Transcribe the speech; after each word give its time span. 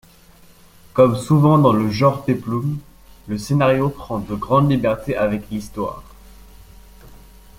Comme 0.93 1.15
souvent 1.15 1.59
dans 1.59 1.73
le 1.73 1.91
genre 1.91 2.25
péplum, 2.25 2.79
le 3.27 3.37
scénario 3.37 3.87
prend 3.89 4.17
de 4.17 4.33
grandes 4.33 4.71
libertés 4.71 5.15
avec 5.15 5.47
l’Histoire. 5.51 6.01